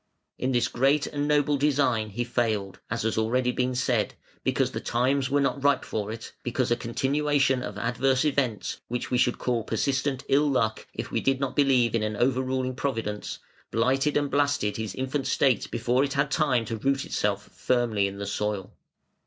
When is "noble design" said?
1.27-2.09